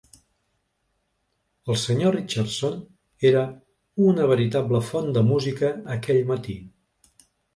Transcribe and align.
El 1.73 1.77
senyor 1.81 2.15
Richardson 2.19 2.79
era 3.31 3.43
una 4.07 4.25
veritable 4.33 4.81
font 4.89 5.13
de 5.19 5.25
música 5.29 5.73
aquell 5.97 6.23
matí. 6.33 6.57